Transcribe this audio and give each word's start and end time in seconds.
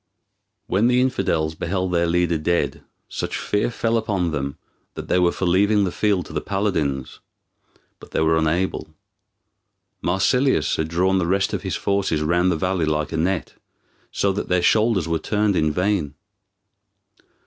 When 0.65 0.87
the 0.87 0.99
infidels 0.99 1.53
beheld 1.53 1.91
their 1.91 2.07
leader 2.07 2.39
dead 2.39 2.81
such 3.07 3.37
fear 3.37 3.69
fell 3.69 3.97
upon 3.97 4.31
them 4.31 4.57
that 4.95 5.09
they 5.09 5.19
were 5.19 5.31
for 5.31 5.45
leaving 5.45 5.83
the 5.83 5.91
field 5.91 6.25
to 6.25 6.33
the 6.33 6.41
paladins, 6.41 7.19
but 7.99 8.09
they 8.09 8.19
were 8.19 8.35
unable. 8.35 8.95
Marsilius 10.01 10.75
had 10.77 10.87
drawn 10.87 11.19
the 11.19 11.27
rest 11.27 11.53
of 11.53 11.61
his 11.61 11.75
forces 11.75 12.23
round 12.23 12.51
the 12.51 12.55
valley 12.57 12.85
like 12.87 13.11
a 13.11 13.17
net, 13.17 13.53
so 14.11 14.31
that 14.31 14.49
their 14.49 14.63
shoulders 14.63 15.07
were 15.07 15.19
turned 15.19 15.55
in 15.55 15.71
vain. 15.71 16.15